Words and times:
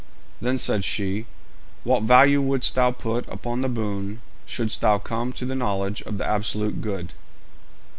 Then 0.41 0.57
said 0.57 0.83
she: 0.83 1.27
'What 1.83 2.01
value 2.01 2.41
wouldst 2.41 2.73
thou 2.73 2.89
put 2.89 3.27
upon 3.27 3.61
the 3.61 3.69
boon 3.69 4.19
shouldst 4.47 4.81
thou 4.81 4.97
come 4.97 5.31
to 5.33 5.45
the 5.45 5.53
knowledge 5.53 6.01
of 6.01 6.17
the 6.17 6.25
absolute 6.25 6.81
good?' 6.81 7.13